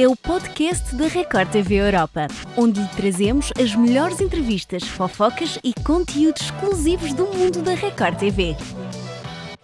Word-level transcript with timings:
é 0.00 0.06
o 0.06 0.14
podcast 0.14 0.94
da 0.94 1.08
Record 1.08 1.50
TV 1.50 1.74
Europa, 1.74 2.28
onde 2.56 2.80
lhe 2.80 2.88
trazemos 2.88 3.52
as 3.60 3.74
melhores 3.74 4.20
entrevistas, 4.20 4.84
fofocas 4.84 5.58
e 5.64 5.74
conteúdos 5.82 6.42
exclusivos 6.42 7.12
do 7.12 7.26
mundo 7.26 7.62
da 7.62 7.74
Record 7.74 8.16
TV. 8.16 8.56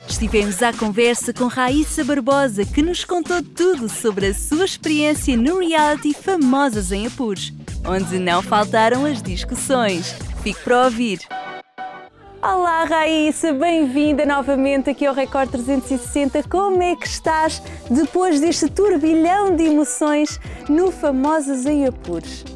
Estivemos 0.08 0.60
à 0.60 0.72
conversa 0.72 1.32
com 1.32 1.46
Raíssa 1.46 2.04
Barbosa, 2.04 2.64
que 2.64 2.82
nos 2.82 3.04
contou 3.04 3.44
tudo 3.44 3.88
sobre 3.88 4.26
a 4.26 4.34
sua 4.34 4.64
experiência 4.64 5.36
no 5.36 5.60
reality 5.60 6.12
Famosas 6.12 6.90
em 6.90 7.06
Apuros, 7.06 7.52
onde 7.86 8.18
não 8.18 8.42
faltaram 8.42 9.04
as 9.04 9.22
discussões. 9.22 10.16
Fique 10.42 10.60
para 10.64 10.86
ouvir. 10.86 11.20
Olá 12.46 12.84
Raíssa, 12.84 13.54
bem-vinda 13.54 14.26
novamente 14.26 14.90
aqui 14.90 15.06
ao 15.06 15.14
Record 15.14 15.50
360. 15.50 16.42
Como 16.42 16.82
é 16.82 16.94
que 16.94 17.06
estás 17.06 17.62
depois 17.88 18.38
deste 18.38 18.68
turbilhão 18.68 19.56
de 19.56 19.64
emoções 19.64 20.38
no 20.68 20.92
Famosas 20.92 21.64
em 21.64 21.86
Apuros? 21.86 22.53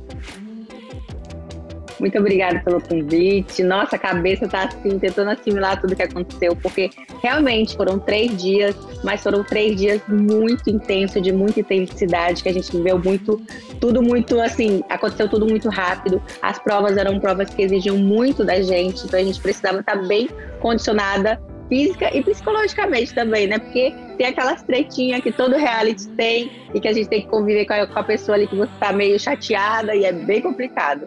Muito 2.00 2.18
obrigada 2.18 2.60
pelo 2.60 2.80
convite. 2.80 3.62
Nossa, 3.62 3.96
a 3.96 3.98
cabeça 3.98 4.44
está 4.44 4.64
assim, 4.64 4.98
tentando 4.98 5.30
assimilar 5.30 5.80
tudo 5.80 5.96
que 5.96 6.02
aconteceu, 6.02 6.54
porque 6.56 6.90
realmente 7.22 7.76
foram 7.76 7.98
três 7.98 8.36
dias, 8.40 8.76
mas 9.02 9.22
foram 9.22 9.42
três 9.42 9.76
dias 9.76 10.00
muito 10.08 10.70
intensos, 10.70 11.20
de 11.20 11.32
muita 11.32 11.60
intensidade, 11.60 12.42
que 12.42 12.48
a 12.48 12.52
gente 12.52 12.70
viveu 12.70 12.98
muito, 12.98 13.40
tudo 13.80 14.02
muito 14.02 14.40
assim, 14.40 14.82
aconteceu 14.88 15.28
tudo 15.28 15.46
muito 15.46 15.68
rápido. 15.68 16.22
As 16.40 16.58
provas 16.58 16.96
eram 16.96 17.18
provas 17.18 17.50
que 17.50 17.62
exigiam 17.62 17.96
muito 17.96 18.44
da 18.44 18.62
gente, 18.62 19.04
então 19.04 19.18
a 19.18 19.22
gente 19.22 19.40
precisava 19.40 19.80
estar 19.80 19.96
bem 20.06 20.28
condicionada 20.60 21.40
física 21.68 22.16
e 22.16 22.22
psicologicamente 22.22 23.14
também, 23.14 23.46
né? 23.46 23.58
Porque 23.58 23.94
tem 24.16 24.26
aquelas 24.26 24.62
tretinhas 24.62 25.20
que 25.20 25.30
todo 25.30 25.56
reality 25.56 26.08
tem 26.10 26.50
e 26.74 26.80
que 26.80 26.88
a 26.88 26.92
gente 26.92 27.08
tem 27.08 27.22
que 27.22 27.28
conviver 27.28 27.66
com 27.66 27.74
a, 27.74 27.86
com 27.86 27.98
a 27.98 28.02
pessoa 28.02 28.36
ali 28.36 28.46
que 28.46 28.56
você 28.56 28.72
está 28.72 28.92
meio 28.92 29.18
chateada 29.20 29.94
e 29.94 30.04
é 30.04 30.12
bem 30.12 30.40
complicado. 30.40 31.06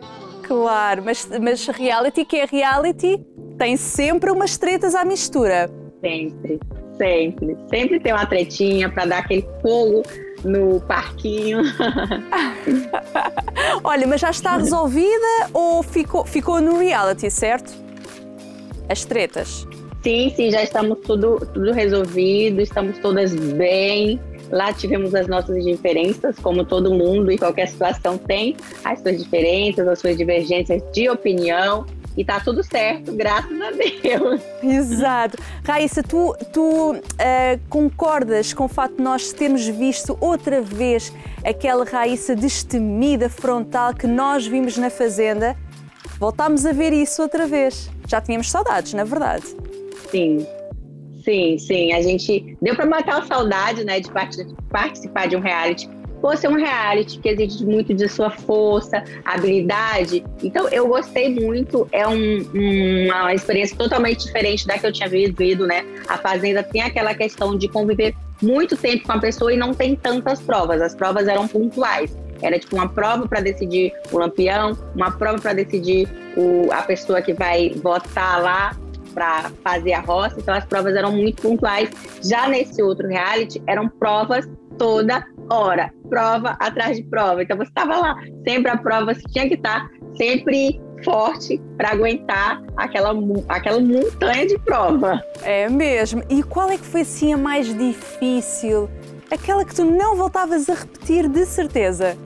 Claro, 0.51 1.01
mas, 1.05 1.29
mas 1.41 1.65
reality 1.67 2.25
que 2.25 2.35
é 2.35 2.45
reality 2.45 3.25
tem 3.57 3.77
sempre 3.77 4.29
umas 4.29 4.57
tretas 4.57 4.93
à 4.93 5.05
mistura. 5.05 5.69
Sempre, 6.01 6.59
sempre. 6.97 7.57
Sempre 7.69 7.99
tem 8.01 8.11
uma 8.11 8.25
tretinha 8.25 8.89
para 8.89 9.05
dar 9.05 9.19
aquele 9.19 9.47
fogo 9.61 10.03
no 10.43 10.81
parquinho. 10.81 11.61
Olha, 13.81 14.05
mas 14.05 14.19
já 14.19 14.29
está 14.29 14.57
resolvida 14.57 15.47
ou 15.53 15.81
ficou, 15.81 16.25
ficou 16.25 16.59
no 16.59 16.79
reality, 16.79 17.31
certo? 17.31 17.71
As 18.89 19.05
tretas. 19.05 19.65
Sim, 20.03 20.33
sim, 20.35 20.51
já 20.51 20.63
estamos 20.63 20.97
tudo, 21.05 21.47
tudo 21.53 21.71
resolvido, 21.71 22.59
estamos 22.59 22.97
todas 22.97 23.33
bem. 23.33 24.19
Lá 24.51 24.73
tivemos 24.73 25.15
as 25.15 25.27
nossas 25.27 25.63
diferenças, 25.63 26.37
como 26.37 26.65
todo 26.65 26.93
mundo, 26.93 27.31
em 27.31 27.37
qualquer 27.37 27.67
situação 27.67 28.17
tem 28.17 28.55
as 28.83 28.99
suas 28.99 29.23
diferenças, 29.23 29.87
as 29.87 29.99
suas 29.99 30.17
divergências 30.17 30.83
de 30.91 31.09
opinião. 31.09 31.85
E 32.17 32.25
tá 32.25 32.41
tudo 32.41 32.61
certo, 32.61 33.13
graças 33.13 33.61
a 33.61 33.71
Deus. 33.71 34.41
Exato. 34.61 35.37
Raíssa, 35.65 36.03
tu, 36.03 36.35
tu 36.51 36.91
uh, 36.91 36.99
concordas 37.69 38.53
com 38.53 38.65
o 38.65 38.67
facto 38.67 38.97
de 38.97 39.01
nós 39.01 39.31
termos 39.31 39.65
visto 39.65 40.17
outra 40.19 40.61
vez 40.61 41.13
aquela 41.45 41.85
Raíssa 41.85 42.35
destemida, 42.35 43.29
frontal 43.29 43.93
que 43.93 44.07
nós 44.07 44.45
vimos 44.45 44.77
na 44.77 44.89
Fazenda? 44.89 45.55
Voltámos 46.19 46.65
a 46.65 46.73
ver 46.73 46.91
isso 46.91 47.21
outra 47.21 47.47
vez. 47.47 47.89
Já 48.07 48.19
tínhamos 48.19 48.51
saudades, 48.51 48.93
na 48.93 49.05
verdade. 49.05 49.45
Sim, 50.11 50.45
Sim, 51.23 51.57
sim. 51.57 51.93
A 51.93 52.01
gente 52.01 52.57
deu 52.61 52.75
para 52.75 52.85
matar 52.85 53.19
a 53.19 53.25
saudade, 53.25 53.83
né, 53.83 53.99
de 53.99 54.09
participar 54.69 55.27
de 55.27 55.35
um 55.35 55.39
reality. 55.39 55.89
Por 56.19 56.37
ser 56.37 56.49
um 56.49 56.55
reality 56.55 57.17
que 57.19 57.29
exige 57.29 57.65
muito 57.65 57.95
de 57.95 58.07
sua 58.07 58.29
força, 58.29 59.03
habilidade. 59.25 60.23
Então, 60.43 60.67
eu 60.69 60.87
gostei 60.87 61.33
muito. 61.33 61.87
É 61.91 62.07
um, 62.07 62.45
uma 63.07 63.33
experiência 63.33 63.75
totalmente 63.75 64.25
diferente 64.25 64.67
da 64.67 64.77
que 64.77 64.85
eu 64.85 64.91
tinha 64.91 65.09
vivido, 65.09 65.65
né? 65.65 65.83
A 66.07 66.19
Fazenda 66.19 66.61
tem 66.61 66.83
aquela 66.83 67.15
questão 67.15 67.57
de 67.57 67.67
conviver 67.67 68.13
muito 68.39 68.77
tempo 68.77 69.07
com 69.07 69.13
a 69.13 69.19
pessoa 69.19 69.51
e 69.51 69.57
não 69.57 69.73
tem 69.73 69.95
tantas 69.95 70.39
provas. 70.39 70.79
As 70.79 70.93
provas 70.93 71.27
eram 71.27 71.47
pontuais. 71.47 72.15
Era 72.39 72.57
tipo 72.59 72.75
uma 72.75 72.89
prova 72.89 73.27
para 73.27 73.39
decidir 73.39 73.91
o 74.11 74.19
lampião, 74.19 74.77
uma 74.95 75.11
prova 75.11 75.39
para 75.39 75.53
decidir 75.53 76.07
o, 76.37 76.71
a 76.71 76.83
pessoa 76.83 77.21
que 77.21 77.33
vai 77.33 77.71
votar 77.81 78.41
lá 78.41 78.77
para 79.13 79.51
fazer 79.63 79.93
a 79.93 79.99
roça, 79.99 80.35
então 80.39 80.53
as 80.53 80.65
provas 80.65 80.95
eram 80.95 81.11
muito 81.11 81.41
pontuais. 81.41 81.89
Já 82.23 82.47
nesse 82.47 82.81
outro 82.81 83.07
reality, 83.07 83.61
eram 83.67 83.87
provas 83.87 84.47
toda 84.77 85.25
hora, 85.49 85.93
prova 86.09 86.57
atrás 86.59 86.97
de 86.97 87.03
prova. 87.03 87.43
Então 87.43 87.57
você 87.57 87.69
estava 87.69 87.97
lá, 87.97 88.15
sempre 88.47 88.71
a 88.71 88.77
prova, 88.77 89.13
você 89.13 89.21
tinha 89.31 89.47
que 89.47 89.55
estar 89.55 89.89
sempre 90.15 90.81
forte 91.03 91.59
para 91.77 91.91
aguentar 91.91 92.61
aquela, 92.77 93.13
aquela 93.49 93.79
montanha 93.79 94.45
de 94.45 94.57
prova. 94.59 95.21
É 95.43 95.67
mesmo. 95.69 96.23
E 96.29 96.43
qual 96.43 96.69
é 96.69 96.77
que 96.77 96.85
foi 96.85 97.01
assim 97.01 97.33
a 97.33 97.37
mais 97.37 97.67
difícil? 97.75 98.89
Aquela 99.29 99.63
que 99.63 99.73
tu 99.73 99.85
não 99.85 100.15
voltavas 100.15 100.69
a 100.69 100.73
repetir 100.73 101.27
de 101.27 101.45
certeza? 101.45 102.17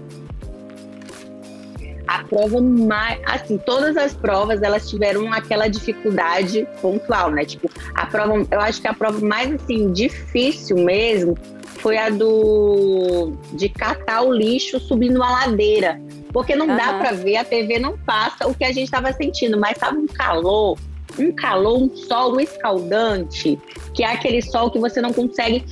A 2.07 2.23
prova 2.23 2.61
mais. 2.61 3.19
Assim, 3.25 3.57
todas 3.57 3.97
as 3.97 4.13
provas 4.13 4.61
elas 4.61 4.89
tiveram 4.89 5.31
aquela 5.31 5.67
dificuldade 5.67 6.67
pontual, 6.81 7.31
né? 7.31 7.45
Tipo, 7.45 7.69
a 7.93 8.05
prova. 8.05 8.45
Eu 8.51 8.59
acho 8.59 8.81
que 8.81 8.87
a 8.87 8.93
prova 8.93 9.19
mais 9.25 9.53
assim, 9.53 9.91
difícil 9.91 10.77
mesmo 10.77 11.37
foi 11.79 11.97
a 11.97 12.09
do. 12.09 13.33
de 13.53 13.69
catar 13.69 14.21
o 14.23 14.33
lixo 14.33 14.79
subindo 14.79 15.17
uma 15.17 15.31
ladeira. 15.31 15.99
Porque 16.31 16.55
não 16.55 16.67
uhum. 16.67 16.75
dá 16.75 16.93
para 16.95 17.11
ver, 17.13 17.37
a 17.37 17.45
TV 17.45 17.79
não 17.79 17.97
passa 17.97 18.47
o 18.47 18.53
que 18.53 18.65
a 18.65 18.71
gente 18.71 18.85
estava 18.85 19.13
sentindo, 19.13 19.57
mas 19.57 19.73
estava 19.73 19.95
um 19.95 20.07
calor, 20.07 20.77
um 21.17 21.31
calor, 21.31 21.81
um 21.81 21.95
sol 21.95 22.41
escaldante, 22.41 23.57
que 23.93 24.03
é 24.03 24.11
aquele 24.11 24.41
sol 24.41 24.69
que 24.69 24.77
você 24.77 24.99
não 24.99 25.13
consegue 25.13 25.63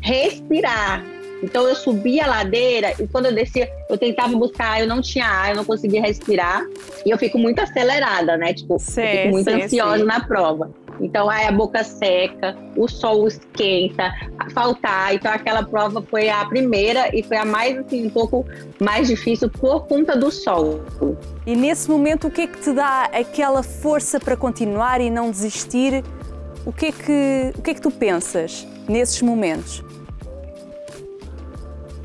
respirar. 0.00 1.13
Então 1.44 1.68
eu 1.68 1.74
subia 1.74 2.24
a 2.24 2.28
ladeira 2.28 2.94
e 2.98 3.06
quando 3.06 3.26
eu 3.26 3.34
descia, 3.34 3.70
eu 3.88 3.98
tentava 3.98 4.34
buscar, 4.36 4.80
eu 4.80 4.86
não 4.86 5.02
tinha 5.02 5.26
ar, 5.26 5.50
eu 5.50 5.56
não 5.56 5.64
conseguia 5.64 6.00
respirar. 6.00 6.64
E 7.04 7.10
eu 7.10 7.18
fico 7.18 7.38
muito 7.38 7.60
acelerada, 7.60 8.36
né? 8.36 8.54
Tipo, 8.54 8.74
eu 8.74 8.80
fico 8.80 9.28
muito 9.30 9.48
ansiosa 9.50 10.04
na 10.04 10.20
prova. 10.20 10.70
Então 11.00 11.28
aí 11.28 11.46
a 11.46 11.52
boca 11.52 11.82
seca, 11.84 12.56
o 12.76 12.88
sol 12.88 13.26
esquenta, 13.26 14.12
faltar. 14.52 15.14
Então 15.14 15.30
aquela 15.30 15.62
prova 15.62 16.02
foi 16.02 16.28
a 16.30 16.44
primeira 16.46 17.14
e 17.14 17.22
foi 17.22 17.36
a 17.36 17.44
mais 17.44 17.76
assim 17.76 18.06
um 18.06 18.10
pouco 18.10 18.46
mais 18.80 19.08
difícil 19.08 19.50
por 19.50 19.86
conta 19.86 20.16
do 20.16 20.30
sol. 20.30 20.80
E 21.46 21.54
nesse 21.54 21.90
momento 21.90 22.28
o 22.28 22.30
que 22.30 22.42
é 22.42 22.46
que 22.46 22.58
te 22.58 22.72
dá 22.72 23.10
aquela 23.12 23.62
força 23.62 24.18
para 24.18 24.36
continuar 24.36 25.00
e 25.00 25.10
não 25.10 25.30
desistir? 25.30 26.02
O 26.64 26.72
que 26.72 26.86
é 26.86 26.92
que 26.92 27.52
o 27.58 27.62
que 27.62 27.70
é 27.70 27.74
que 27.74 27.82
tu 27.82 27.90
pensas 27.90 28.66
nesses 28.88 29.20
momentos? 29.20 29.83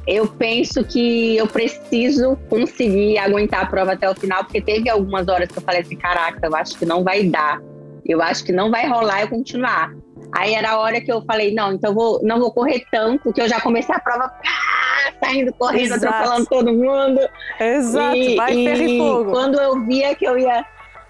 Eu 0.09 0.25
penso 0.25 0.83
que 0.83 1.37
eu 1.37 1.45
preciso 1.45 2.35
conseguir 2.49 3.19
aguentar 3.19 3.61
a 3.61 3.65
prova 3.67 3.93
até 3.93 4.09
o 4.09 4.15
final, 4.15 4.43
porque 4.43 4.59
teve 4.59 4.89
algumas 4.89 5.27
horas 5.27 5.47
que 5.51 5.59
eu 5.59 5.61
falei 5.61 5.81
assim, 5.81 5.95
caraca, 5.95 6.39
eu 6.41 6.55
acho 6.55 6.77
que 6.79 6.85
não 6.85 7.03
vai 7.03 7.23
dar. 7.23 7.61
Eu 8.03 8.19
acho 8.19 8.43
que 8.43 8.51
não 8.51 8.71
vai 8.71 8.87
rolar 8.89 9.21
eu 9.21 9.29
continuar. 9.29 9.93
Aí 10.31 10.55
era 10.55 10.71
a 10.71 10.79
hora 10.79 10.99
que 10.99 11.11
eu 11.11 11.21
falei, 11.21 11.53
não, 11.53 11.73
então 11.73 11.93
vou, 11.93 12.19
não 12.23 12.39
vou 12.39 12.51
correr 12.51 12.83
tanto, 12.91 13.21
porque 13.23 13.39
eu 13.39 13.47
já 13.47 13.61
comecei 13.61 13.93
a 13.93 13.99
prova 13.99 14.25
ah, 14.25 15.13
saindo 15.23 15.53
correndo, 15.53 15.93
Exato. 15.93 16.07
atropelando 16.07 16.45
todo 16.47 16.73
mundo. 16.73 17.19
Exato, 17.59 18.17
e, 18.17 18.35
vai 18.35 18.53
e 18.53 18.95
e 18.95 18.97
fogo. 18.97 19.29
Quando 19.29 19.61
eu 19.61 19.85
via 19.85 20.15
que 20.15 20.25
eu 20.25 20.39
ia 20.39 20.65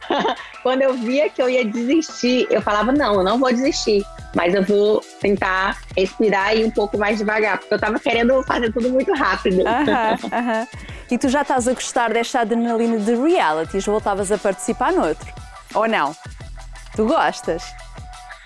quando 0.64 0.81
eu 0.81 0.94
via 0.94 1.30
que 1.30 1.42
eu 1.42 1.50
ia 1.50 1.66
desistir, 1.66 2.47
eu 2.50 2.62
falava, 2.62 2.92
não, 2.92 3.16
eu 3.16 3.24
não 3.24 3.40
vou 3.40 3.52
desistir 3.52 4.03
mas 4.36 4.53
eu 4.53 4.64
vou 4.64 5.02
tentar 5.20 5.78
respirar 5.97 6.56
e 6.56 6.62
ir 6.62 6.66
um 6.66 6.72
pouco 6.72 6.97
mais 6.97 7.18
devagar, 7.18 7.58
porque 7.58 7.74
eu 7.74 7.80
tava 7.80 8.00
querendo 8.00 8.44
fazer 8.44 8.72
tudo 8.72 8.90
muito 8.90 9.11
rápido. 9.14 9.67
Aham, 9.67 10.17
aham. 10.32 10.67
E 11.09 11.17
tu 11.17 11.28
já 11.29 11.41
estás 11.41 11.67
a 11.67 11.73
gostar 11.73 12.14
desta 12.14 12.41
adrenalina 12.41 12.97
de 13.00 13.16
realities? 13.16 13.85
Voltavas 13.85 14.32
a 14.32 14.38
participar 14.38 14.91
no 14.91 15.08
outro? 15.08 15.28
Ou 15.73 15.88
não? 15.88 16.16
Tu 16.96 17.05
gostas? 17.05 17.64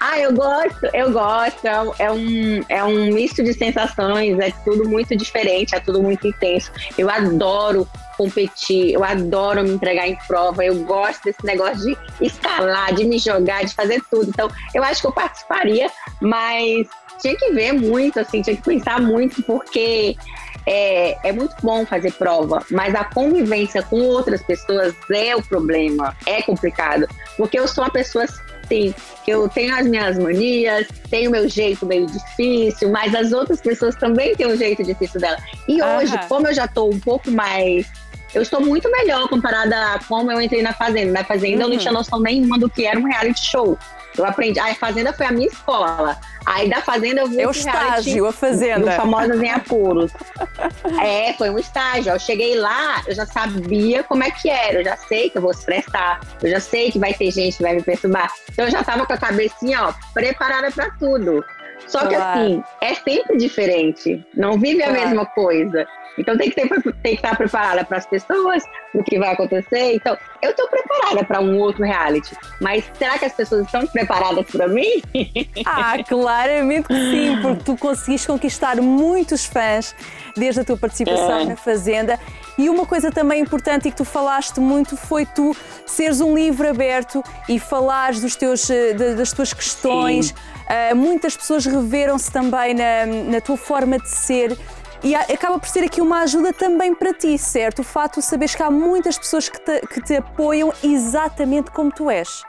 Ah, 0.05 0.19
eu 0.19 0.33
gosto, 0.33 0.85
eu 0.93 1.13
gosto. 1.13 1.65
É 1.97 2.11
um, 2.11 2.61
é 2.67 2.83
um 2.83 3.05
misto 3.13 3.41
de 3.41 3.53
sensações, 3.53 4.37
é 4.37 4.51
tudo 4.65 4.89
muito 4.89 5.15
diferente, 5.15 5.73
é 5.73 5.79
tudo 5.79 6.03
muito 6.03 6.27
intenso. 6.27 6.69
Eu 6.97 7.09
adoro 7.09 7.87
competir, 8.17 8.91
eu 8.93 9.01
adoro 9.01 9.63
me 9.63 9.69
entregar 9.69 10.05
em 10.05 10.17
prova, 10.27 10.65
eu 10.65 10.75
gosto 10.83 11.23
desse 11.23 11.45
negócio 11.45 11.85
de 11.85 11.97
escalar, 12.19 12.93
de 12.93 13.05
me 13.05 13.17
jogar, 13.17 13.63
de 13.63 13.73
fazer 13.73 14.03
tudo. 14.11 14.27
Então, 14.27 14.49
eu 14.75 14.83
acho 14.83 14.99
que 14.99 15.07
eu 15.07 15.13
participaria, 15.13 15.89
mas 16.19 16.85
tinha 17.21 17.37
que 17.37 17.53
ver 17.53 17.71
muito, 17.71 18.19
assim, 18.19 18.41
tinha 18.41 18.57
que 18.57 18.61
pensar 18.61 18.99
muito, 18.99 19.41
porque 19.43 20.17
é, 20.65 21.29
é 21.29 21.31
muito 21.31 21.55
bom 21.63 21.85
fazer 21.85 22.11
prova, 22.11 22.61
mas 22.69 22.93
a 22.93 23.05
convivência 23.05 23.81
com 23.81 24.01
outras 24.01 24.43
pessoas 24.43 24.93
é 25.09 25.33
o 25.33 25.41
problema, 25.41 26.13
é 26.25 26.41
complicado, 26.41 27.07
porque 27.37 27.57
eu 27.57 27.69
sou 27.69 27.85
uma 27.85 27.89
pessoa 27.89 28.25
assim, 28.73 28.93
que 29.23 29.31
eu 29.31 29.47
tenho 29.47 29.75
as 29.75 29.85
minhas 29.85 30.17
manias, 30.17 30.87
tenho 31.09 31.31
meu 31.31 31.47
jeito 31.47 31.85
meio 31.85 32.07
difícil, 32.07 32.89
mas 32.89 33.13
as 33.13 33.31
outras 33.31 33.61
pessoas 33.61 33.95
também 33.95 34.35
têm 34.35 34.47
um 34.47 34.57
jeito 34.57 34.83
difícil 34.83 35.19
dela. 35.19 35.37
E 35.67 35.81
hoje, 35.81 36.13
como 36.27 36.47
eu 36.47 36.53
já 36.53 36.67
tô 36.67 36.89
um 36.89 36.99
pouco 36.99 37.31
mais 37.31 37.87
eu 38.33 38.41
estou 38.41 38.61
muito 38.61 38.89
melhor 38.89 39.27
comparada 39.29 39.93
a 39.93 39.99
como 40.03 40.31
eu 40.31 40.41
entrei 40.41 40.61
na 40.61 40.73
Fazenda. 40.73 41.11
Na 41.11 41.23
Fazenda 41.23 41.57
uhum. 41.57 41.61
eu 41.61 41.67
não 41.67 41.73
uhum. 41.73 41.77
tinha 41.77 41.91
noção 41.91 42.19
nenhuma 42.19 42.57
do 42.57 42.69
que 42.69 42.85
era 42.85 42.99
um 42.99 43.03
reality 43.03 43.45
show. 43.45 43.77
Eu 44.17 44.25
aprendi. 44.25 44.59
A 44.59 44.73
Fazenda 44.75 45.11
foi 45.13 45.25
a 45.25 45.31
minha 45.31 45.47
escola. 45.47 46.17
Aí 46.45 46.69
da 46.69 46.81
Fazenda 46.81 47.21
eu 47.21 47.27
vi 47.27 47.41
É 47.41 47.47
o 47.47 47.51
estágio, 47.51 48.25
a 48.25 48.31
Fazenda. 48.31 48.89
Os 48.89 48.95
famosos 48.95 49.41
em 49.41 49.49
apuros. 49.49 50.11
é, 51.01 51.33
foi 51.33 51.49
um 51.49 51.57
estágio. 51.57 52.11
Eu 52.11 52.19
cheguei 52.19 52.55
lá, 52.55 53.01
eu 53.07 53.15
já 53.15 53.25
sabia 53.25 54.03
como 54.03 54.23
é 54.23 54.31
que 54.31 54.49
era. 54.49 54.79
Eu 54.79 54.83
já 54.83 54.97
sei 54.97 55.29
que 55.29 55.37
eu 55.37 55.41
vou 55.41 55.51
estressar. 55.51 56.19
Eu 56.41 56.49
já 56.49 56.59
sei 56.59 56.91
que 56.91 56.99
vai 56.99 57.13
ter 57.13 57.31
gente 57.31 57.57
que 57.57 57.63
vai 57.63 57.73
me 57.73 57.81
perturbar. 57.81 58.31
Então 58.51 58.65
eu 58.65 58.71
já 58.71 58.83
tava 58.83 59.05
com 59.05 59.13
a 59.13 59.17
cabecinha, 59.17 59.83
ó, 59.83 59.93
preparada 60.13 60.71
para 60.71 60.91
tudo. 60.91 61.43
Só 61.87 61.99
claro. 61.99 62.11
que 62.11 62.15
assim, 62.15 62.63
é 62.81 62.93
sempre 62.95 63.37
diferente. 63.37 64.25
Não 64.33 64.57
vive 64.57 64.81
claro. 64.81 64.91
a 64.91 65.05
mesma 65.05 65.25
coisa. 65.25 65.85
Então 66.17 66.37
tem 66.37 66.49
que, 66.49 66.55
ter, 66.55 66.69
tem 67.01 67.15
que 67.15 67.25
estar 67.25 67.35
preparada 67.35 67.83
para 67.83 67.97
as 67.97 68.05
pessoas, 68.05 68.63
o 68.93 69.03
que 69.03 69.17
vai 69.17 69.33
acontecer. 69.33 69.95
Então, 69.95 70.17
eu 70.43 70.51
estou 70.51 70.67
preparada 70.67 71.23
para 71.23 71.39
um 71.39 71.57
outro 71.57 71.83
reality. 71.83 72.35
Mas 72.59 72.83
será 72.97 73.17
que 73.17 73.25
as 73.25 73.33
pessoas 73.33 73.65
estão 73.65 73.87
preparadas 73.87 74.45
para 74.45 74.67
mim? 74.67 75.01
Ah, 75.65 75.95
claramente 76.07 76.87
que 76.87 76.93
sim, 76.93 77.39
porque 77.41 77.63
tu 77.63 77.77
conseguiste 77.77 78.27
conquistar 78.27 78.81
muitos 78.81 79.45
fãs 79.45 79.95
desde 80.35 80.61
a 80.61 80.63
tua 80.63 80.77
participação 80.77 81.39
é. 81.39 81.45
na 81.45 81.55
Fazenda. 81.55 82.19
E 82.57 82.69
uma 82.69 82.85
coisa 82.85 83.11
também 83.11 83.41
importante 83.41 83.87
e 83.87 83.91
que 83.91 83.97
tu 83.97 84.05
falaste 84.05 84.59
muito 84.59 84.97
foi 84.97 85.25
tu 85.25 85.55
seres 85.85 86.19
um 86.21 86.35
livro 86.35 86.67
aberto 86.67 87.23
e 87.47 87.59
falares 87.59 88.19
dos 88.19 88.35
teus, 88.35 88.69
eh, 88.69 88.93
das 88.93 89.31
tuas 89.31 89.53
questões. 89.53 90.31
Uh, 90.31 90.95
muitas 90.95 91.35
pessoas 91.37 91.65
reveram-se 91.65 92.31
também 92.31 92.73
na, 92.73 93.05
na 93.05 93.41
tua 93.41 93.57
forma 93.57 93.97
de 93.97 94.09
ser. 94.09 94.57
E 95.03 95.13
acaba 95.15 95.59
por 95.59 95.67
ser 95.67 95.83
aqui 95.83 95.99
uma 95.99 96.21
ajuda 96.21 96.53
também 96.53 96.95
para 96.95 97.13
ti, 97.13 97.37
certo? 97.37 97.79
O 97.79 97.83
fato 97.83 98.19
de 98.19 98.25
saberes 98.25 98.55
que 98.55 98.63
há 98.63 98.71
muitas 98.71 99.17
pessoas 99.17 99.49
que 99.49 99.59
te, 99.59 99.81
que 99.87 100.01
te 100.01 100.15
apoiam 100.15 100.73
exatamente 100.81 101.71
como 101.71 101.91
tu 101.91 102.09
és. 102.09 102.41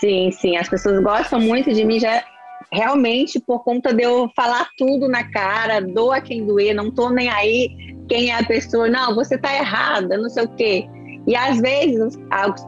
Sim, 0.00 0.30
sim. 0.32 0.56
As 0.56 0.68
pessoas 0.68 1.00
gostam 1.02 1.40
muito 1.40 1.72
de 1.72 1.84
mim 1.84 2.00
já 2.00 2.24
realmente 2.72 3.40
por 3.40 3.62
conta 3.64 3.94
de 3.94 4.02
eu 4.02 4.28
falar 4.34 4.68
tudo 4.76 5.08
na 5.08 5.24
cara, 5.30 5.80
doa 5.80 6.20
quem 6.20 6.44
doer, 6.44 6.74
não 6.74 6.90
tô 6.90 7.10
nem 7.10 7.28
aí 7.30 7.96
quem 8.08 8.30
é 8.30 8.38
a 8.38 8.44
pessoa, 8.44 8.88
não, 8.88 9.14
você 9.14 9.38
tá 9.38 9.54
errada, 9.54 10.16
não 10.16 10.28
sei 10.28 10.44
o 10.44 10.48
quê. 10.48 10.88
E 11.26 11.36
às 11.36 11.60
vezes 11.60 12.18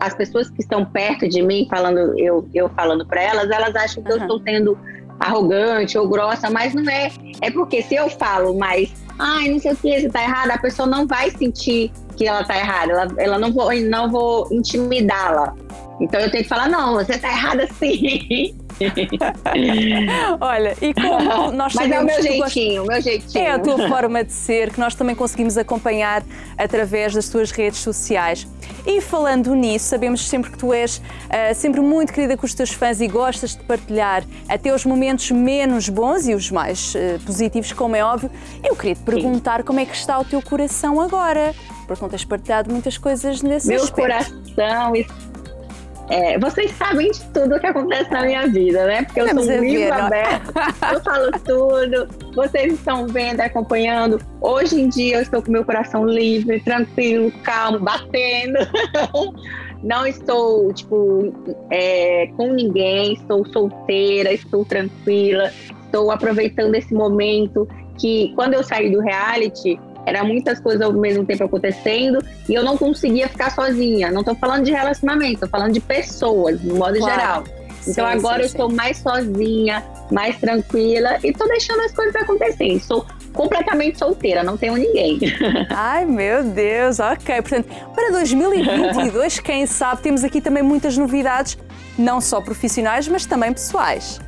as 0.00 0.14
pessoas 0.14 0.50
que 0.50 0.60
estão 0.60 0.84
perto 0.84 1.28
de 1.28 1.40
mim, 1.40 1.66
falando 1.70 2.18
eu, 2.18 2.46
eu 2.54 2.68
falando 2.70 3.06
para 3.06 3.22
elas, 3.22 3.50
elas 3.50 3.74
acham 3.74 4.02
que 4.02 4.10
uhum. 4.10 4.18
eu 4.18 4.22
estou 4.22 4.40
tendo 4.40 4.78
arrogante 5.20 5.98
ou 5.98 6.08
grossa, 6.08 6.50
mas 6.50 6.74
não 6.74 6.90
é. 6.90 7.12
É 7.40 7.50
porque 7.50 7.82
se 7.82 7.94
eu 7.94 8.08
falo 8.08 8.58
mais, 8.58 8.92
ai, 9.18 9.48
não 9.48 9.60
sei 9.60 9.72
o 9.72 9.76
que, 9.76 10.00
você 10.00 10.08
tá 10.08 10.22
errada, 10.22 10.54
a 10.54 10.58
pessoa 10.58 10.88
não 10.88 11.06
vai 11.06 11.30
sentir 11.30 11.92
que 12.16 12.26
ela 12.26 12.42
tá 12.42 12.56
errada, 12.56 12.92
ela, 12.92 13.08
ela 13.18 13.38
não 13.38 13.52
vou, 13.52 13.72
não 13.82 14.10
vou 14.10 14.48
intimidá-la. 14.50 15.54
Então 16.00 16.18
eu 16.18 16.30
tenho 16.30 16.42
que 16.42 16.48
falar, 16.48 16.68
não, 16.68 16.94
você 16.94 17.18
tá 17.18 17.28
errada 17.28 17.68
sim. 17.78 18.56
Olha, 20.40 20.76
e 20.80 20.94
como 20.94 21.52
nós 21.52 21.74
Mas 21.74 21.90
é 21.90 22.00
o 22.00 22.04
meu 22.04 22.22
jeitinho, 22.22 22.82
o 22.82 22.86
meu 22.86 23.00
jeitinho. 23.00 23.44
É 23.44 23.50
a 23.52 23.58
tua 23.58 23.86
forma 23.88 24.24
de 24.24 24.32
ser 24.32 24.72
que 24.72 24.80
nós 24.80 24.94
também 24.94 25.14
conseguimos 25.14 25.58
acompanhar 25.58 26.22
através 26.56 27.14
das 27.14 27.28
tuas 27.28 27.50
redes 27.50 27.80
sociais. 27.80 28.46
E 28.86 29.00
falando 29.00 29.54
nisso, 29.54 29.86
sabemos 29.86 30.26
sempre 30.26 30.50
que 30.50 30.58
tu 30.58 30.72
és 30.72 30.98
uh, 30.98 31.54
sempre 31.54 31.80
muito 31.80 32.12
querida 32.12 32.36
com 32.36 32.46
os 32.46 32.54
teus 32.54 32.70
fãs 32.70 33.00
e 33.00 33.06
gostas 33.06 33.54
de 33.54 33.62
partilhar 33.64 34.24
até 34.48 34.74
os 34.74 34.84
momentos 34.84 35.30
menos 35.30 35.88
bons 35.88 36.26
e 36.26 36.34
os 36.34 36.50
mais 36.50 36.94
uh, 36.94 37.20
positivos, 37.26 37.72
como 37.72 37.94
é 37.94 38.04
óbvio. 38.04 38.30
Eu 38.64 38.74
queria 38.74 38.94
te 38.94 39.02
perguntar 39.02 39.58
Sim. 39.58 39.64
como 39.64 39.80
é 39.80 39.84
que 39.84 39.94
está 39.94 40.18
o 40.18 40.24
teu 40.24 40.40
coração 40.40 41.00
agora, 41.00 41.54
porque 41.86 42.02
não 42.02 42.08
tens 42.08 42.24
partilhado 42.24 42.72
muitas 42.72 42.96
coisas 42.96 43.42
nesse 43.42 43.68
Meu 43.68 43.82
aspecto. 43.82 44.00
coração 44.00 44.92
é, 46.10 46.38
vocês 46.38 46.72
sabem 46.72 47.10
de 47.10 47.20
tudo 47.30 47.58
que 47.60 47.66
acontece 47.66 48.10
na 48.10 48.22
minha 48.22 48.46
vida, 48.48 48.84
né? 48.84 49.04
Porque 49.04 49.20
eu 49.20 49.28
sou 49.28 49.42
um 49.42 49.64
livro 49.64 49.94
aberto, 49.94 50.52
eu 50.92 51.00
falo 51.02 51.30
tudo, 51.44 52.08
vocês 52.34 52.72
estão 52.74 53.06
vendo, 53.06 53.40
acompanhando. 53.40 54.20
Hoje 54.40 54.80
em 54.80 54.88
dia 54.88 55.18
eu 55.18 55.22
estou 55.22 55.40
com 55.40 55.52
meu 55.52 55.64
coração 55.64 56.04
livre, 56.04 56.60
tranquilo, 56.60 57.32
calmo, 57.44 57.78
batendo. 57.78 58.58
Não 59.84 60.06
estou, 60.06 60.72
tipo, 60.74 61.32
é, 61.70 62.26
com 62.36 62.52
ninguém, 62.52 63.14
estou 63.14 63.46
solteira, 63.46 64.32
estou 64.32 64.64
tranquila, 64.64 65.50
estou 65.84 66.10
aproveitando 66.10 66.74
esse 66.74 66.92
momento 66.92 67.66
que 67.98 68.32
quando 68.34 68.54
eu 68.54 68.62
saí 68.62 68.90
do 68.90 69.00
reality, 69.00 69.78
era 70.06 70.24
muitas 70.24 70.60
coisas 70.60 70.82
ao 70.82 70.92
mesmo 70.92 71.24
tempo 71.24 71.44
acontecendo 71.44 72.24
e 72.48 72.54
eu 72.54 72.62
não 72.62 72.76
conseguia 72.76 73.28
ficar 73.28 73.50
sozinha. 73.50 74.10
Não 74.10 74.20
estou 74.20 74.34
falando 74.34 74.64
de 74.64 74.72
relacionamento, 74.72 75.34
estou 75.34 75.48
falando 75.48 75.72
de 75.72 75.80
pessoas, 75.80 76.60
no 76.62 76.76
modo 76.76 76.98
claro. 76.98 77.20
geral. 77.20 77.44
Então 77.86 78.06
sim, 78.06 78.12
agora 78.12 78.36
sim, 78.36 78.42
eu 78.42 78.48
sim. 78.48 78.56
estou 78.56 78.70
mais 78.70 78.98
sozinha, 78.98 79.82
mais 80.10 80.36
tranquila 80.38 81.18
e 81.24 81.28
estou 81.28 81.48
deixando 81.48 81.80
as 81.80 81.92
coisas 81.92 82.14
acontecerem. 82.16 82.78
Sou 82.78 83.06
completamente 83.32 83.98
solteira, 83.98 84.42
não 84.42 84.56
tenho 84.56 84.74
ninguém. 84.74 85.18
Ai, 85.70 86.04
meu 86.04 86.44
Deus, 86.44 86.98
ok. 86.98 87.40
Portanto, 87.42 87.68
para 87.94 88.10
2022, 88.12 89.40
quem 89.40 89.66
sabe, 89.66 90.02
temos 90.02 90.24
aqui 90.24 90.40
também 90.40 90.62
muitas 90.62 90.96
novidades, 90.96 91.56
não 91.98 92.20
só 92.20 92.40
profissionais, 92.40 93.08
mas 93.08 93.24
também 93.24 93.52
pessoais. 93.52 94.20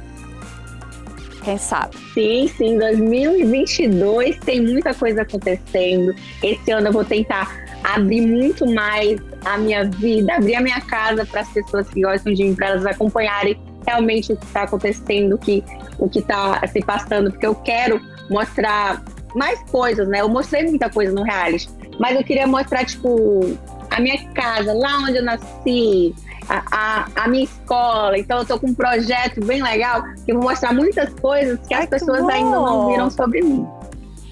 Quem 1.43 1.59
sabe? 1.59 1.97
Sim, 2.15 2.49
sim. 2.49 2.79
2022 2.79 4.39
tem 4.39 4.61
muita 4.61 4.95
coisa 4.95 5.23
acontecendo. 5.23 6.15
Esse 6.43 6.71
ano 6.71 6.89
eu 6.89 6.93
vou 6.93 7.05
tentar 7.05 7.63
abrir 7.83 8.21
muito 8.21 8.65
mais 8.73 9.21
a 9.45 9.59
minha 9.59 9.85
vida, 9.85 10.35
abrir 10.35 10.55
a 10.55 10.61
minha 10.61 10.81
casa 10.81 11.27
para 11.27 11.41
as 11.41 11.49
pessoas 11.49 11.89
que 11.89 12.01
gostam 12.01 12.33
de 12.33 12.45
mim, 12.45 12.55
para 12.55 12.69
elas 12.69 12.87
acompanharem 12.87 13.59
realmente 13.85 14.33
o 14.33 14.37
que 14.37 14.45
está 14.45 14.63
acontecendo, 14.63 15.37
que 15.37 15.65
o 15.99 16.09
que 16.09 16.21
está 16.21 16.65
se 16.69 16.81
passando, 16.81 17.31
porque 17.31 17.47
eu 17.47 17.55
quero 17.57 18.01
mostrar 18.31 19.03
mais 19.35 19.61
coisas, 19.71 20.07
né? 20.09 20.21
Eu 20.21 20.29
mostrei 20.29 20.65
muita 20.65 20.89
coisa 20.89 21.13
no 21.13 21.23
reality, 21.23 21.69
mas 21.99 22.17
eu 22.17 22.25
queria 22.25 22.47
mostrar 22.47 22.85
tipo 22.85 23.57
a 23.91 24.01
minha 24.01 24.19
casa, 24.31 24.73
lá 24.73 24.99
onde 24.99 25.17
eu 25.17 25.25
nasci, 25.25 26.15
a, 26.49 26.65
a, 26.71 27.25
a, 27.25 27.29
minha 27.29 27.45
escola. 27.45 28.19
Então 28.19 28.39
eu 28.39 28.47
tô 28.47 28.59
com 28.59 28.69
um 28.69 28.75
projeto 28.75 29.45
bem 29.45 29.63
legal 29.63 30.03
que 30.25 30.33
vou 30.33 30.43
mostrar 30.43 30.73
muitas 30.73 31.13
coisas 31.15 31.59
que 31.67 31.75
Ai, 31.75 31.85
as 31.85 31.89
pessoas 31.89 32.25
que 32.25 32.33
ainda 32.33 32.51
não 32.51 32.89
viram 32.89 33.11
sobre 33.11 33.43
mim. 33.43 33.67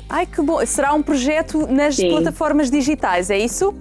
Ai, 0.08 0.26
que 0.26 0.42
bom! 0.42 0.64
Será 0.66 0.92
um 0.92 1.02
projeto 1.02 1.66
nas 1.66 1.96
Sim. 1.96 2.10
plataformas 2.10 2.70
digitais, 2.70 3.30
é 3.30 3.38
isso? 3.38 3.74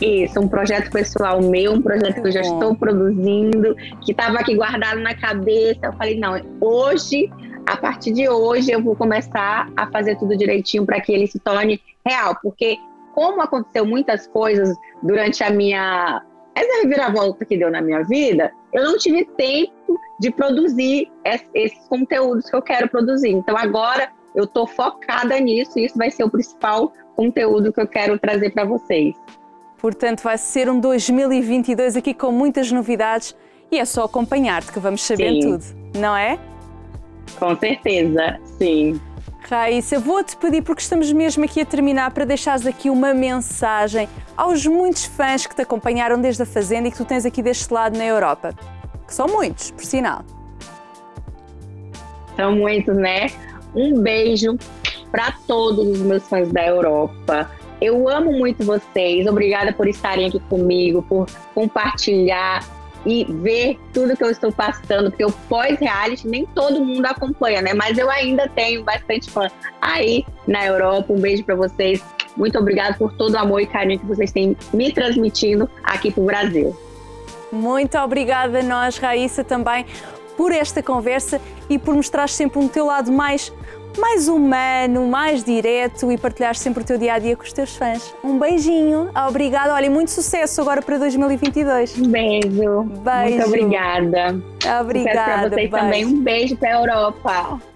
Isso, 0.00 0.40
um 0.40 0.48
projeto 0.48 0.90
pessoal 0.90 1.40
meu, 1.40 1.74
um 1.74 1.80
projeto 1.80 2.20
que, 2.20 2.28
eu 2.28 2.32
já 2.32 2.40
estou 2.40 2.74
produzindo, 2.74 3.74
que 4.04 4.10
estava 4.10 4.38
aqui 4.40 4.54
guardado 4.56 4.98
na 5.00 5.14
cabeça. 5.14 5.78
Eu 5.84 5.92
falei, 5.92 6.18
não, 6.18 6.40
hoje, 6.60 7.30
a 7.66 7.76
partir 7.76 8.12
de 8.12 8.28
hoje, 8.28 8.72
eu 8.72 8.82
vou 8.82 8.96
começar 8.96 9.70
a 9.76 9.86
fazer 9.86 10.18
tudo 10.18 10.36
direitinho 10.36 10.84
para 10.84 11.00
que 11.00 11.12
ele 11.12 11.28
se 11.28 11.38
torne 11.38 11.80
real. 12.04 12.36
Porque, 12.42 12.78
como 13.14 13.40
aconteceu 13.40 13.86
muitas 13.86 14.26
coisas 14.26 14.76
durante 15.02 15.44
a 15.44 15.50
minha 15.50 16.20
essa 16.54 16.82
reviravolta 16.82 17.44
que 17.44 17.56
deu 17.56 17.70
na 17.70 17.80
minha 17.80 18.02
vida, 18.04 18.52
eu 18.72 18.84
não 18.84 18.98
tive 18.98 19.24
tempo 19.36 19.98
de 20.20 20.30
produzir 20.30 21.10
esses 21.54 21.86
conteúdos 21.88 22.48
que 22.48 22.56
eu 22.56 22.62
quero 22.62 22.88
produzir. 22.88 23.30
Então 23.30 23.56
agora 23.56 24.10
eu 24.34 24.44
estou 24.44 24.66
focada 24.66 25.38
nisso 25.40 25.78
e 25.78 25.86
isso 25.86 25.96
vai 25.98 26.10
ser 26.10 26.24
o 26.24 26.30
principal 26.30 26.92
conteúdo 27.16 27.72
que 27.72 27.80
eu 27.80 27.86
quero 27.86 28.18
trazer 28.18 28.50
para 28.50 28.64
vocês. 28.64 29.14
Portanto, 29.78 30.22
vai 30.22 30.38
ser 30.38 30.70
um 30.70 30.78
2022 30.78 31.96
aqui 31.96 32.14
com 32.14 32.30
muitas 32.30 32.70
novidades 32.70 33.34
e 33.70 33.78
é 33.78 33.84
só 33.84 34.04
acompanhar-te 34.04 34.70
que 34.70 34.78
vamos 34.78 35.02
saber 35.02 35.32
sim. 35.32 35.40
tudo, 35.40 35.64
não 35.98 36.16
é? 36.16 36.38
Com 37.38 37.56
certeza, 37.56 38.38
sim. 38.58 39.00
Raíssa, 39.48 39.98
vou-te 39.98 40.36
pedir, 40.36 40.62
porque 40.62 40.82
estamos 40.82 41.12
mesmo 41.12 41.44
aqui 41.44 41.60
a 41.60 41.66
terminar, 41.66 42.10
para 42.12 42.24
deixares 42.24 42.66
aqui 42.66 42.88
uma 42.88 43.12
mensagem 43.12 44.08
aos 44.36 44.66
muitos 44.66 45.04
fãs 45.04 45.46
que 45.46 45.54
te 45.54 45.62
acompanharam 45.62 46.20
desde 46.20 46.42
a 46.42 46.46
Fazenda 46.46 46.88
e 46.88 46.90
que 46.90 46.96
tu 46.96 47.04
tens 47.04 47.26
aqui 47.26 47.42
deste 47.42 47.72
lado 47.72 47.96
na 47.98 48.04
Europa. 48.04 48.54
Que 49.06 49.14
são 49.14 49.26
muitos, 49.26 49.70
por 49.70 49.84
sinal. 49.84 50.24
São 52.36 52.56
muitos, 52.56 52.96
né? 52.96 53.26
Um 53.74 54.00
beijo 54.00 54.56
para 55.10 55.32
todos 55.46 55.86
os 55.86 55.98
meus 56.00 56.26
fãs 56.28 56.50
da 56.50 56.66
Europa. 56.66 57.50
Eu 57.80 58.08
amo 58.08 58.32
muito 58.32 58.64
vocês. 58.64 59.26
Obrigada 59.26 59.72
por 59.72 59.86
estarem 59.88 60.28
aqui 60.28 60.40
comigo, 60.48 61.02
por 61.02 61.26
compartilhar 61.54 62.64
e 63.04 63.24
ver 63.24 63.78
tudo 63.92 64.16
que 64.16 64.24
eu 64.24 64.30
estou 64.30 64.52
passando, 64.52 65.10
porque 65.10 65.24
o 65.24 65.32
pós-reality 65.48 66.26
nem 66.28 66.46
todo 66.46 66.84
mundo 66.84 67.04
acompanha, 67.06 67.60
né? 67.62 67.74
Mas 67.74 67.98
eu 67.98 68.10
ainda 68.10 68.48
tenho 68.48 68.84
bastante 68.84 69.30
fã 69.30 69.48
aí 69.80 70.24
na 70.46 70.64
Europa. 70.66 71.12
Um 71.12 71.20
beijo 71.20 71.44
para 71.44 71.54
vocês. 71.54 72.02
Muito 72.36 72.58
obrigada 72.58 72.96
por 72.96 73.12
todo 73.12 73.34
o 73.34 73.38
amor 73.38 73.60
e 73.60 73.66
carinho 73.66 73.98
que 73.98 74.06
vocês 74.06 74.32
têm 74.32 74.56
me 74.72 74.92
transmitindo 74.92 75.68
aqui 75.82 76.10
pro 76.10 76.24
Brasil. 76.24 76.76
Muito 77.50 77.98
obrigada 77.98 78.60
a 78.60 78.62
nós, 78.62 78.96
Raíssa, 78.96 79.44
também 79.44 79.84
por 80.36 80.52
esta 80.52 80.82
conversa 80.82 81.40
e 81.68 81.78
por 81.78 81.94
mostrar 81.94 82.28
sempre 82.28 82.58
um 82.58 82.68
teu 82.68 82.86
lado 82.86 83.12
mais 83.12 83.52
mais 84.00 84.28
humano, 84.28 85.06
mais 85.06 85.44
direto 85.44 86.10
e 86.10 86.18
partilhar 86.18 86.54
sempre 86.54 86.82
o 86.82 86.86
teu 86.86 86.98
dia 86.98 87.14
a 87.14 87.18
dia 87.18 87.36
com 87.36 87.42
os 87.42 87.52
teus 87.52 87.76
fãs. 87.76 88.14
Um 88.22 88.38
beijinho, 88.38 89.10
obrigada. 89.28 89.74
Olha, 89.74 89.90
muito 89.90 90.10
sucesso 90.10 90.60
agora 90.60 90.82
para 90.82 90.98
2022. 90.98 91.98
Um 91.98 92.08
beijo. 92.08 92.82
Beijo. 92.82 93.36
Muito 93.36 93.46
obrigada. 93.46 94.42
Obrigada. 94.80 95.14
Para 95.14 95.48
vocês 95.48 95.54
beijo. 95.54 95.70
também. 95.70 96.04
Um 96.04 96.22
beijo 96.22 96.56
para 96.56 96.68
a 96.68 96.80
Europa. 96.80 97.71